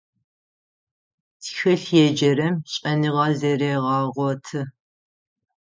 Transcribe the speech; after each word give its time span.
Тхылъ 1.43 1.91
еджэрэм 2.05 2.55
шӀэныгъэ 2.71 3.27
зэрегъэгъоты. 3.39 4.61